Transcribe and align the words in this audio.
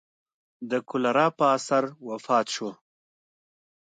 د 0.69 0.71
کولرا 0.89 1.27
په 1.37 1.43
اثر 1.57 1.83
وفات 2.09 2.45
شو. 2.55 2.69